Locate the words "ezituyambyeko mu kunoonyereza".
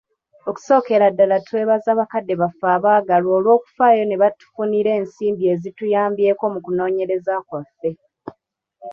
5.53-7.33